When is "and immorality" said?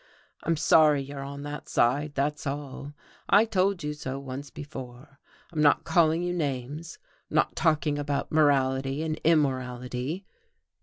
9.03-10.25